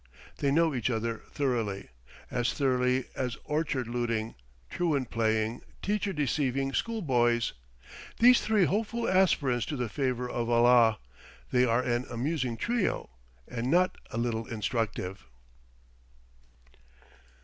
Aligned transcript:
They 0.37 0.49
know 0.49 0.73
each 0.73 0.89
other 0.89 1.19
thoroughly 1.31 1.89
as 2.31 2.53
thoroughly 2.53 3.05
as 3.15 3.37
orchard 3.43 3.87
looting, 3.87 4.33
truant 4.67 5.11
playing, 5.11 5.61
teacher 5.83 6.11
deceiving 6.11 6.73
school 6.73 7.03
boys 7.03 7.53
these 8.17 8.41
three 8.41 8.65
hopeful 8.65 9.07
aspirants 9.07 9.63
to 9.67 9.75
the 9.77 9.89
favor 9.89 10.27
of 10.27 10.49
Allah; 10.49 10.97
they 11.51 11.65
are 11.65 11.83
an 11.83 12.05
amusing 12.09 12.57
trio, 12.57 13.11
and 13.47 13.69
not 13.69 13.95
a 14.09 14.17
little 14.17 14.47
instructive. 14.47 15.27